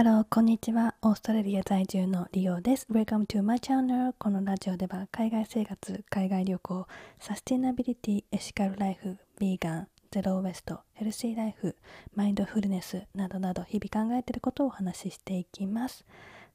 [0.00, 0.94] Hello、こんにちは。
[1.02, 2.86] オーストラリア在住のリオです。
[2.90, 4.14] Welcome to my channel.
[4.18, 6.86] このラジオでは海外生活、海外旅行、
[7.18, 11.76] サスティナビリティ、エシカルライフ、ビーガン、ゼロウエスト、ヘルシーライフ、
[12.14, 16.06] マインドフルネスなどなど日々考えていることをお話ししていきます。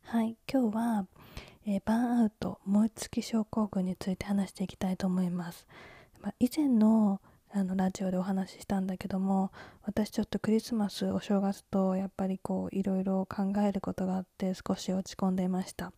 [0.05, 1.05] はい、今日は、
[1.67, 5.67] えー、バーンアウト、燃え尽き症候群について話していきたいと思います。
[6.19, 7.21] まあ、以前の
[7.57, 9.49] あのラジオでお話ししたんだけども
[9.83, 15.93] 私ちょっとクリスマスお正月とやっぱりこういろいろ考えることがあって少し落ち込んでいました。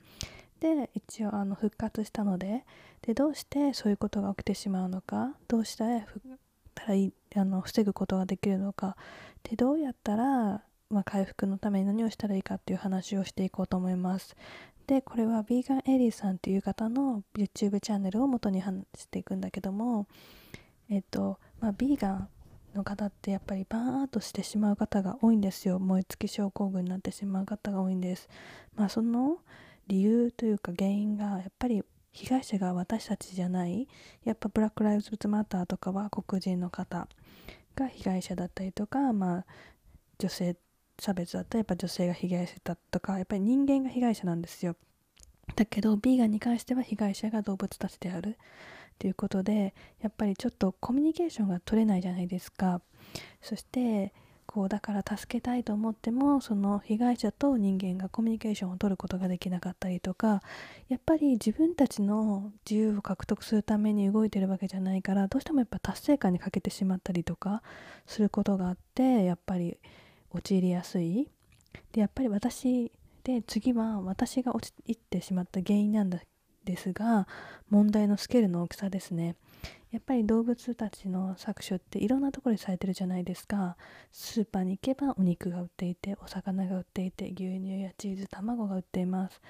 [0.60, 2.64] で一応あの復活したので
[3.02, 8.96] でどうしてそういうことが起きてしまうのかどうしたらいいあの防ぐことができるのか
[9.42, 10.62] でどうやったら、
[10.92, 14.36] まあ、回復のために何をしたらいいかっていう話をしていこうと思います。
[14.86, 20.06] でこれはヴィーガンエリーさんっていう方の YouTube チャンネルを元に話していくんだけども
[20.90, 22.30] えっとまあ、ビーガン
[22.76, 25.80] の方ってやっぱりバーンアウトしてしまう方が多いんですよ。
[25.80, 28.30] 燃え尽き症候群になってしまう方が多いんです。
[28.76, 29.40] まあその
[29.88, 33.88] 理由というか原因がやっぱり被害者が私たちじゃない。
[34.24, 37.08] やっぱブラック・ライブズ・マターとかは黒人の方
[37.76, 39.46] が被害者だったりとかまあ
[40.20, 40.56] 女性
[41.00, 44.76] 差別だったらやっぱ女性が被害者だとかやっぱり人間が被害者なんですよ。
[45.56, 48.38] だけどビーガンに関しては被害者が動物たちである。
[48.98, 52.82] っていうことでやっぱりちょっとコミュニケーションが取れないじゃないですか。
[53.42, 54.12] そして
[54.48, 60.42] こうだから助けたいと思ってもその被害者と人間がコミュニケーションを取ることができなかったりとか
[60.88, 67.62] やっぱり自分たちの自由を獲得するために動いてるわけじゃないからどうしてもやっぱ達成感に欠けてしまったりとか
[68.08, 69.78] することがあってやっぱり
[70.32, 71.30] 陥りやすい。
[71.92, 72.92] でやっぱり私
[73.24, 76.20] で次は私が陥ってしまった原因なんだ
[76.68, 77.28] ですが
[77.70, 79.36] 問題のスケールの大きさですね。
[79.92, 83.78] やっぱり動物たちの搾取っていろんなところでされてるじゃないですか。
[84.12, 89.42] スーパーに行けばお肉が売っていてお魚が売っていて牛乳やチーズ卵が売っています。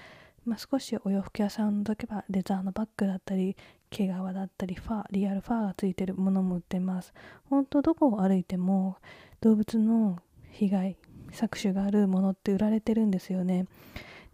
[0.46, 3.58] まあ、少しお洋服屋さんを覗けばレザーのバッグだったり
[3.90, 7.14] 毛皮だったりファーリアルファーがついてるものも売ってます。
[7.50, 8.98] 本当どこを歩いても
[9.42, 10.20] 動物の
[10.52, 10.98] 被害
[11.32, 13.66] 搾取があるものって売られてるんですよね。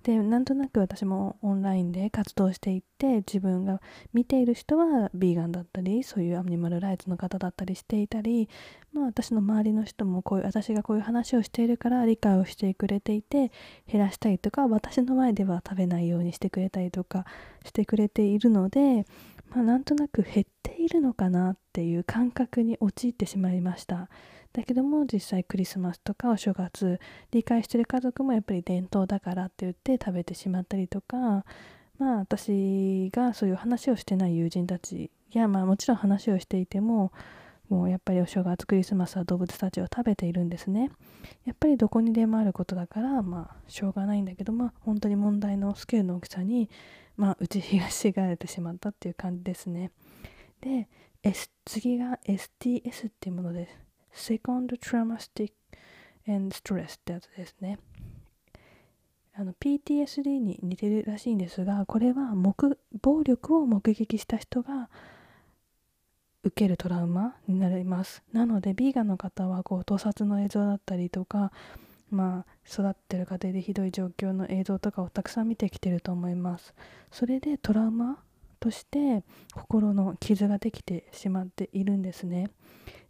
[0.04, 3.82] でなんとなく私もオンラインで活動していって自分が
[4.14, 8.50] 見ている人はビーガンだったりそういうアニマルライツの方だったりしていたり、
[8.92, 13.54] まあ、私の周りの人もこういう私がこういう話をしているから理解をしてくれていて
[13.90, 17.26] 減らしたりとか私の前では食べないようにしてくれたりとか
[17.64, 19.06] してくれているので、
[19.52, 24.10] まあ、なんとなく減っているのかなっていう感覚に陥ってしまいました。
[24.54, 27.00] だけども実際クリスマスとかお正月
[27.32, 31.46] 理解してる家族もやっぱり伝統だからって言って食べてしまったりとか
[31.98, 37.12] まあ私がそういう話をしてない友人たちやまあもちろん話をしていても
[37.70, 40.92] もうやっぱりお正月クリスマスは動物たちを食べているんですね。
[41.46, 46.70] やっぱりどこにでもあることだからまあしょうがないんだけどまあ本当に問題のスケールの大きさに
[47.16, 49.92] まあ打ちひがしがれてしまったっていう感じですね。
[50.62, 50.88] で、
[51.24, 53.83] S、次が STS っていうものです。
[54.14, 55.52] Second Traumatic
[56.28, 57.80] and Stress ってやつですね。
[59.36, 62.56] あの PTSD に似てるらしいんですがこれは目
[63.02, 64.90] 暴力を目撃した人が
[66.44, 68.22] 受けるトラウマになります。
[68.32, 71.52] なのでビーガンの方はこう盗撮の映像だったりとか
[72.12, 76.76] まあ育ってる家庭でひどい状況の映像とかをたくさん見てきてると思います。
[77.12, 78.20] それでトラウマ
[78.60, 79.24] として
[79.54, 82.52] 心の傷ができてしまっているんですね。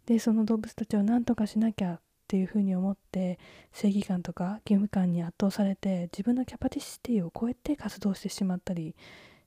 [0.06, 3.38] でその動物たちを何とかしなきゃっていうふうに思って
[3.72, 8.94] 正義感とか義務感に圧倒されて自分のキャパティシティを超えて活動してしまったり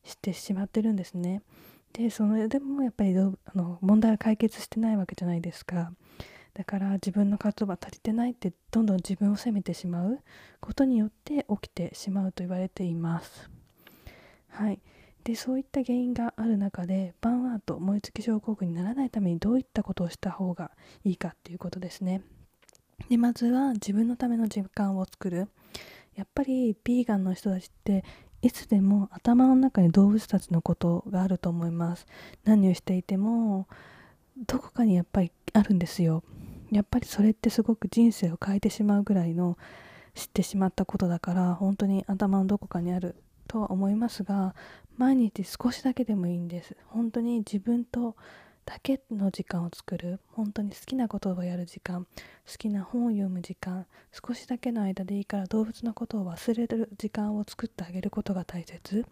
[0.04, 1.42] してしまってるんですね。
[1.94, 5.92] でそのでもやっぱりあの問題は解決してないわけじゃないですか。
[6.54, 10.20] だから自分の活動が足りてないってどんどん自分を責めてしまう
[10.60, 13.50] ことによって起きてしまうと言われています。
[14.50, 14.80] はい。
[15.28, 20.72] でそういった原因がある中でバンアート燃え尽き症候群にならないためにどういったことをした方が
[21.04, 22.22] いいかっていうことですね。
[23.10, 25.50] でまずは自分のための時間を作る。
[26.16, 28.06] やっぱりビーガンの人たちって
[28.42, 32.06] いつでも頭の中に動物たちのことがあると思います。
[32.46, 33.68] 何をしていても
[34.48, 36.24] どこかにやっぱりあるんですよ。
[36.72, 39.58] やっぱりそれってすごく人生を変えてしまうぐらいの
[40.16, 43.18] 知ってしまったことだから本当に頭のどこかにある。
[43.48, 44.56] とは思いますが
[44.98, 46.76] 毎日少しだけでもいいんです。
[46.88, 48.16] 本当に自分と
[48.66, 50.20] だけの時間を作る。
[50.34, 52.06] 本当に好きなことをやる時間。
[52.06, 53.86] 好きな本を読む時間。
[54.12, 59.06] 少しだけの間でいいから動物のことを忘れる時間を作ってあげることが大切。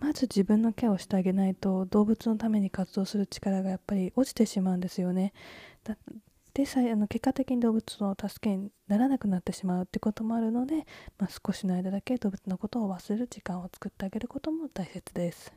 [0.00, 5.32] まず自分のケアをしてあげないと動物のために活動する力がやっぱり落ちてしまうんですよね。
[6.54, 10.86] でさあの結果的に動物の助けにならなくなってしまうってこともあるので、
[11.18, 15.52] まあ、少しの間だけ動物のことを忘れる時間を作ってあげることも大切です。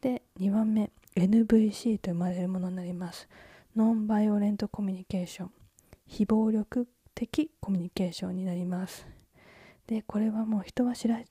[0.00, 3.28] で2番目 NVC と呼ばれるものになります。
[3.76, 5.50] ノンバイオレントコミュニケーション。
[6.06, 9.06] 非暴力的コミュニケーションになります。
[9.86, 11.24] でこれはもう人は知らず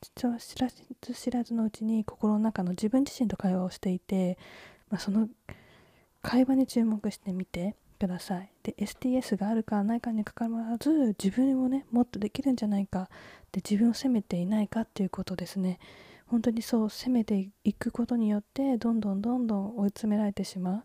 [1.14, 4.38] 知らずのうちに心の中の自分自身と会話をしていて、
[4.90, 5.28] まあ、その
[6.22, 8.52] 会話に注目してみてください。
[8.64, 13.10] で STS があるかないかにかかわらず自分をねもっとできるんじゃないか
[13.54, 15.80] で自分を責めていないかっていうことですね。
[16.28, 20.84] 本当にそう責めていくことによってどんどんどんどん追い詰められてしまう。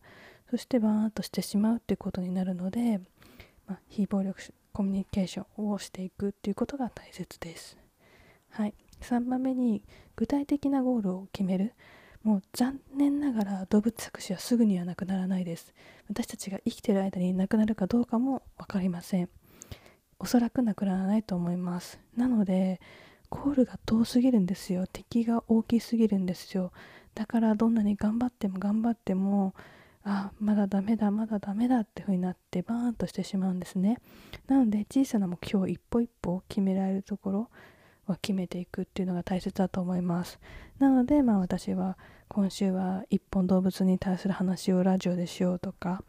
[0.51, 3.01] そしてバーンとしてしまうっていうことになるので、
[3.67, 4.41] まあ、非暴力
[4.73, 7.77] コミュニケーションをしていくっていうことが大切です。
[8.51, 8.75] はい。
[9.01, 9.83] 3番目に
[10.15, 11.73] 具体的なゴールを決める。
[12.23, 15.73] もう残念ながら動物搾取はすぐにはなくならないです。
[16.09, 19.29] 私たちが生きている間になくなるかどうかも分かりません。
[20.19, 22.01] おそらくなくならないと思います。
[22.17, 22.81] なので
[23.31, 24.87] ゴールが遠すぎるんですよ。
[24.87, 26.73] 敵が大きすぎるんですよ。
[27.15, 29.55] だからどんなに頑張っても頑張っても
[30.05, 33.99] あまだダメだまだダメだって風になってバーンとしてしまうんですね。
[34.47, 37.51] なので小さな目標を一歩一歩決められるところ
[38.13, 40.39] は決めていくっていうのが大切だと思います。
[40.79, 41.97] なのでまあ私は
[42.29, 46.05] 今週は一本動物に対する話をラジオでしようとか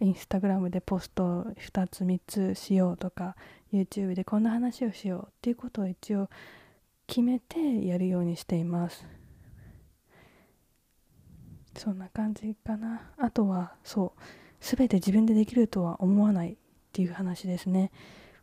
[0.00, 3.36] インスタグラムでポスト2つ3つしようとか
[3.72, 6.30] YouTube でこんな話をしようっていうことを一応
[7.06, 9.06] 決めてやるようにしています。
[11.76, 13.12] そんな感じかな。
[13.18, 14.20] あとはそう
[14.60, 16.56] 全て自分でできるとは思わないっ
[16.92, 17.90] ていう話ですね。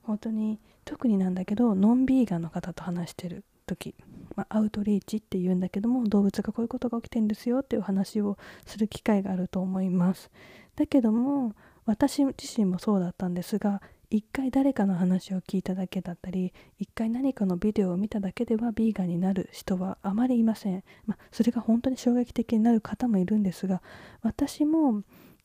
[0.04, 3.96] 本当に特になんだけどノンビーガンの方と話してる時、
[4.36, 10.30] まあ、アウトリーチっていうんだけども動物がこういうことが起きてんですよっていう話をする機会があると思います。
[10.76, 11.54] だけども
[11.86, 23.82] 私自身もそうだったんですが一回誰かの話を聞いただけだったり一回何かのビデオを見ただけではビーガンになる人はあまりいません、まあ、それが本当に衝撃的になる方もいるんですが
[24.22, 25.02] 私も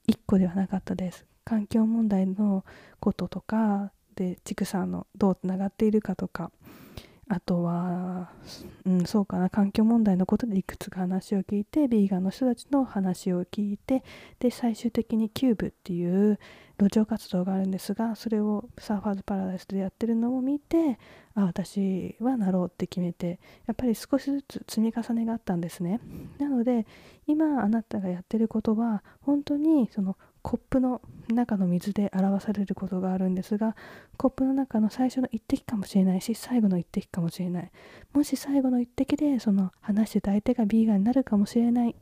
[0.08, 1.26] 1個ではなかったです。
[1.44, 2.64] 環境問題の
[3.00, 6.50] こととかで畜産のどうつながっているかとか
[7.32, 8.28] あとは、
[8.84, 14.02] うん、そうかな環境問題のことでいくつか話を聞いてビーガンの人たちの話を聞いて
[14.40, 16.40] で最終的にキューブっていう
[16.80, 20.98] 路上活動があるんですがそれをサーファーズパラダイスでやってるのを見て
[21.36, 26.00] あ私はなろうって決めてやっぱり少しずつ積み重ねがあったんですね。
[26.38, 26.84] なので
[27.28, 33.76] 今あなたがやってることは本当にそのコップの中の水で表されることがあるんですが
[34.16, 37.70] コップの中の最初の一滴かもしれないし最後の一滴かもしれない。
[38.12, 41.94] もし最後の一滴でその話してた相手がビーガンになるかもしれないっ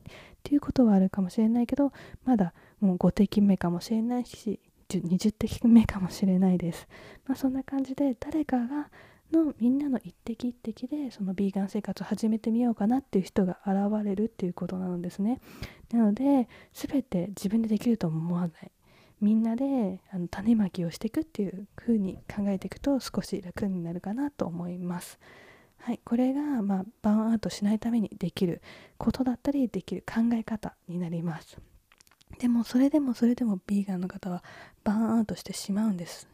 [0.43, 1.91] ていうことはあるかもしれないけど
[2.25, 4.59] まだもう5滴目かもしれないし
[4.89, 6.87] 20滴目かもしれないです、
[7.27, 8.89] まあ、そんな感じで誰かが
[9.31, 15.39] のみんなの一滴一滴でそのビーガン生活を始めてみようかなっていう人が現れるっていうことなのですね。
[15.91, 18.71] なので全て自分でできると思わない。
[19.21, 25.19] みんなであの種まきをしていくっていう風に考えていくと少し楽になるかなと思います。
[25.77, 28.61] はい、これが、まあ、バーンアウトしないためにできる
[28.97, 31.57] ことだったりできる考え方になります。
[32.37, 34.43] でもそれでもそれでもビーガンの方は
[34.83, 36.27] バーンアウトしてしまうんです。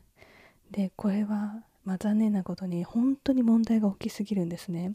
[0.72, 4.94] でこれはまあ、残念なことに本当に問題が大きすぎるんですね。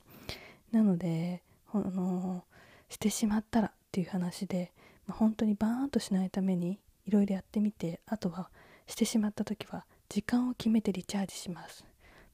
[0.73, 1.43] なので
[1.73, 2.45] あの
[2.89, 4.73] してしまったらっていう話で、
[5.07, 8.51] まあ、本当にバーンとしないためにいろいろやってみてあとは
[8.87, 11.85] してしまった時は時間を決めてリチャージします。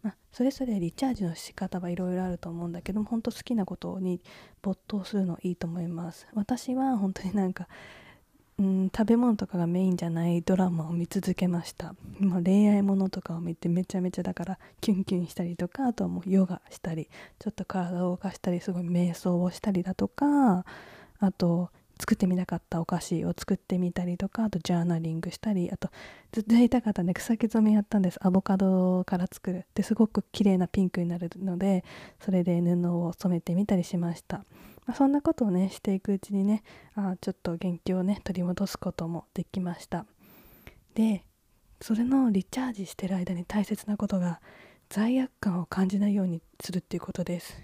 [0.03, 4.21] まあ、それぞれリチャージの仕方はいろいろあると思うんだけども本当好きなことに
[4.63, 6.27] 没頭するのいいと思います。
[6.35, 7.69] 私は本当になんか
[8.59, 11.95] うん食べ物とかがメインじゃないドラマを見続けました。
[12.21, 17.09] もう恋愛ものとかを見てめちゃめちゃだからキュンキュンしたりとかあとはもうヨガしたり
[17.39, 20.65] ちょっと体を動かしたりすごい瞑想をしたりだとか
[21.21, 25.91] あと作ってみたかったお菓子を作ってみたりとかあとジャーナリングしたりあと
[26.33, 28.19] ずっとやりたかったね草木染めやったんです。
[28.23, 29.67] アボカドから作る。
[29.75, 31.85] ですごく綺麗なピンクになるので
[32.21, 34.45] それで布を染めてみたりしました。
[34.87, 36.63] まあ、そんなことをねしていくうちにね
[36.95, 40.07] あちょっと元気をね取り戻すこともできました。
[40.95, 41.25] で
[41.81, 44.41] それのリチャージしてる間に大切なことが
[44.89, 47.61] 罪悪感を感じないようにするっていうことです。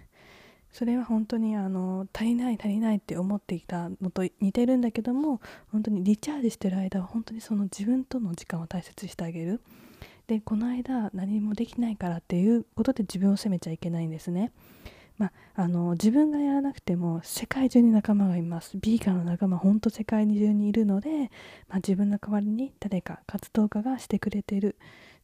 [0.71, 9.61] それは本当にあの足りない足りないって思っていたのと似てるんだけども本当にリチャージしてる間は本当にその自分との時間を大切にしてあげる。
[10.26, 14.52] でこの間何もできないからっていうことで自分を責めちゃいけないんですね。
[15.23, 18.76] まあ、あの自分がやらなくても世界中に仲間がいます。
[18.81, 21.31] ビーガンの仲間ほんと世界中にいるので、
[21.69, 24.76] まあ、自分の代わりに誰か活動家がしてくれてる。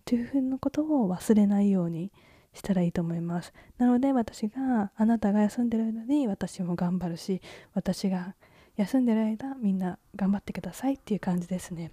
[0.05, 2.12] というふうなことを忘れないように
[2.55, 3.52] したらいいと思います。
[3.76, 7.43] なので私があなたが休んでる間に私も頑張るし
[7.75, 8.37] 私が
[8.76, 11.90] 休んでる間みんな頑張ってくださいっていう感じですね。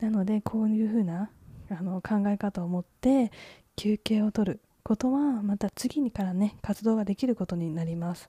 [0.00, 1.30] なのでこういうふうな
[1.70, 3.32] あの考え方を持って
[3.74, 4.60] 休憩を取る。
[4.82, 8.28] ことはまた次にからね活動ができることになります。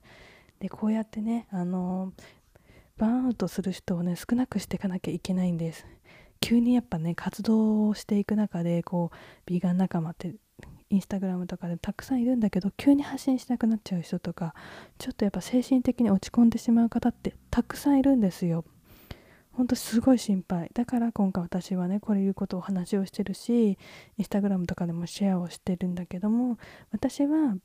[0.60, 2.12] でこうやってねあの
[2.96, 5.86] バーンアウトする人をね少なくしていかなきゃいけないんです。
[6.40, 10.34] 急にやっぱね活動をしていく中でこうビーガン仲間って
[10.90, 14.54] インスタグラムとかでたくさんいるんだけど急に発信しなくなっちゃう人とか
[14.98, 18.64] ちょっとやっぱ精神的に落ち込んでしまう方ってたくさんいるんですよ。
[19.56, 20.70] ほんとすごい心配。
[20.74, 23.76] だから今回私はねこれいうことをお話をしてるしイ
[24.18, 26.58] ンスタグラムとかでもシェアをしてるんだけども
[26.92, 27.56] 私は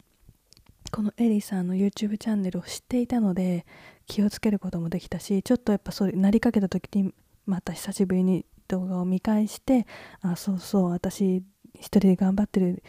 [0.92, 3.66] このエリさんの YouTube チャンネルを知っていたので
[4.08, 7.14] 気をつけることもできたしちょっとやっぱそうなりかけた時に
[7.46, 9.88] また久しぶりに動画を見返して
[10.22, 11.44] あそうそう私
[11.76, 12.84] 一人で頑張ってる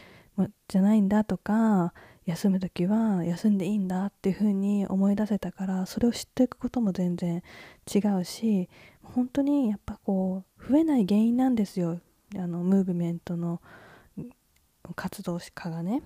[0.69, 1.93] じゃないんだとか
[2.27, 7.43] 休む時は休んでいいんだっていう風に思い出せたからそれを知っていくことも全然
[7.93, 8.69] 違うし
[9.03, 12.01] 本当にやっぱこう増えない原因なんですよ。
[12.37, 13.61] あのムーブメントの
[14.95, 16.03] 活動家がね。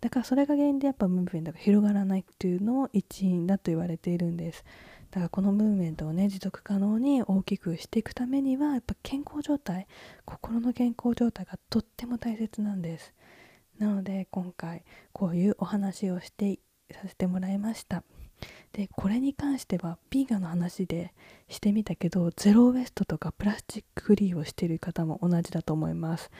[0.00, 4.64] だからそれが原因でやっぱムーブメントが広がらないっていうのを一因だと言われているんです。
[5.10, 9.86] だからこのムーブメントをね持続可能に大きくしていくためにはやっぱ健康状態
[10.24, 13.12] 心の健康状態がとっても大切なんです
[13.78, 16.58] なので今回こういうお話をして
[16.92, 18.02] させてもらいました。
[18.72, 21.14] でこれに関してはビーガンの話で
[21.48, 26.30] してみたけどゼロウエストとかプラスチックフリーをしてる方も同じだと思います。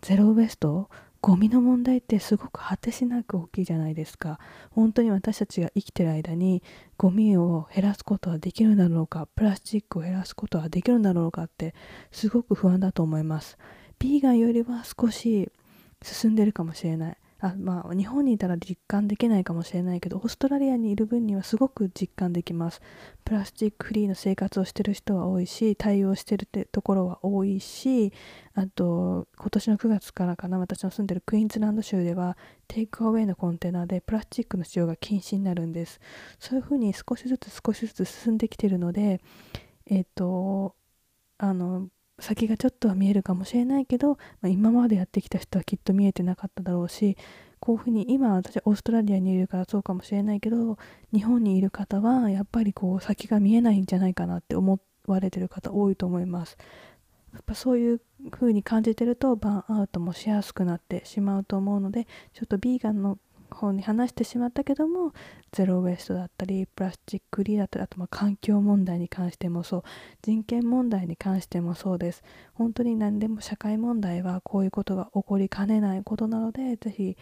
[0.00, 0.88] ゼロウエスト
[1.20, 4.40] ゴミの問題ってすごく果てしなく大きいじゃないですか。
[4.72, 6.64] 本当に私たちが生きてる間に
[6.96, 11.76] ゴミを減らすことはできるんだろうかプラスチックを減らすことはできるんだろうかって
[12.10, 13.56] すごく不安だと思います。
[14.00, 15.52] ビーガンよりは少し
[16.02, 17.16] 進んでるかもしれない。
[17.44, 22.80] あまあ日本にいたら実感できないかもしれないけどオーストラリアにいる分にはすごく実感できます。
[23.24, 28.12] プラスチックフリーの生活をしてる人は多いし対応してるってところは多いし
[28.54, 36.00] あと今年の9月からかな私の住んでるクイーンズランド州ではテイクアウェイのコンテナでプラスチックの使用が禁止になるんです。
[36.38, 39.20] そういうふうに少しずつ少しずつ進んできてるので
[39.86, 40.76] えっ、と
[41.38, 41.88] あの
[42.22, 47.16] 先がちょっとは見えるかもしれないけど、まあ、今までやってきた人はきっと見えてなかっただろうし
[47.58, 50.78] こういうふうに今私オーストラリアにいるからそうかもしれないけど
[51.12, 56.56] 日本にいる方はやっぱりこう先が見えないんじゃないかなって思われてる方多いと思います。
[57.32, 58.00] やっぱそういう
[58.30, 63.18] 風に感じてるとバーンアウトもしやすくなってしまうと思うのでちょっとビーガンの
[63.52, 65.12] 方に話してしまったけども
[65.52, 69.82] ゼロウエストだったりプラスチックリーだったりあとま環境問題に関してもそう
[70.22, 72.22] 人権問題に関してもそうです。
[72.54, 77.16] 本当に何でも社会問題はこういうことが起こりかねないことなのでぜひ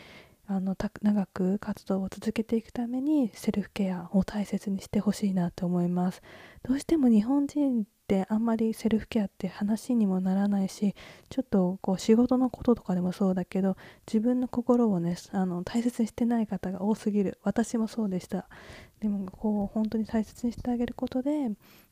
[0.47, 6.23] あの長く活動を続けていくためにセルフケアを大切にしてほしいなと思います。
[6.65, 10.97] どうしても日本人ってあんまりセルフケアって話にもならないし
[11.29, 17.39] ちょっとこう仕事のこととかでもそうだけど自分の心をねあの大切にしてない方が多すぎる。
[17.45, 18.49] 私もそうでした。
[18.99, 21.31] でもこう本当に大切にしてあげることで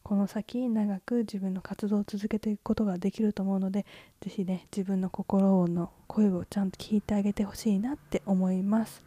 [0.02, 3.86] この先長く自分の活動を続けていくことができると思うので
[4.20, 9.04] 是非ね自分の心の声をちゃんと聞いてあげてほしいなって思います。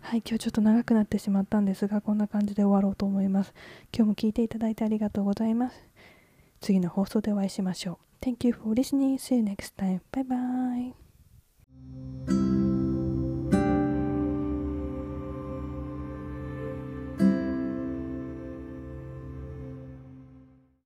[0.00, 3.52] はい今日ちょっと長くなってしまったんですがこんな感じで終わろうと思います。
[3.96, 5.91] 今日も聞いていただいてありがとうございます。
[6.62, 9.18] 次の放送でお会いしましょう Thank you for listening.
[9.18, 10.00] See you next time.
[10.12, 11.01] Bye bye.